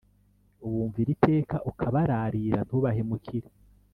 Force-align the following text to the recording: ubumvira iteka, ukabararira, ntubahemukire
ubumvira 0.65 1.09
iteka, 1.15 1.55
ukabararira, 1.69 2.59
ntubahemukire 2.67 3.49